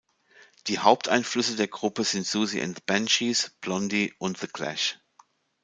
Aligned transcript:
Die 0.65 0.79
Haupteinflüsse 0.79 1.57
der 1.57 1.67
Gruppe 1.67 2.03
sind 2.03 2.25
Siouxsie 2.25 2.59
and 2.59 2.75
the 2.75 2.81
Banshees, 2.87 3.55
Blondie 3.61 4.15
und 4.17 4.35
The 4.39 4.47
Clash. 4.47 4.97